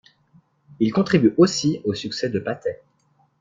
Il 0.79 0.91
contribue 0.93 1.35
aussi 1.37 1.79
au 1.83 1.93
succès 1.93 2.29
de 2.29 2.39
Patay. 2.39 2.81